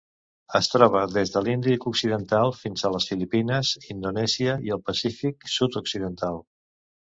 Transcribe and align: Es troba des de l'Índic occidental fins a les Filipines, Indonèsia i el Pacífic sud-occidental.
Es 0.59 0.69
troba 0.75 1.01
des 1.17 1.33
de 1.35 1.43
l'Índic 1.47 1.85
occidental 1.91 2.55
fins 2.63 2.87
a 2.89 2.91
les 2.95 3.07
Filipines, 3.11 3.75
Indonèsia 3.97 4.57
i 4.71 4.75
el 4.79 4.85
Pacífic 4.91 5.49
sud-occidental. 5.61 6.45